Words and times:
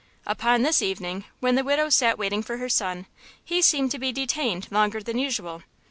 Upon 0.25 0.63
this 0.63 0.81
evening, 0.81 1.25
when 1.41 1.53
the 1.53 1.63
widow 1.63 1.89
sat 1.89 2.17
waiting 2.17 2.41
for 2.41 2.57
her 2.57 2.69
son, 2.69 3.05
he 3.45 3.61
seemed 3.61 3.91
to 3.91 3.99
be 3.99 4.11
detained 4.11 4.67
longer 4.71 5.03
than 5.03 5.19
usual. 5.19 5.61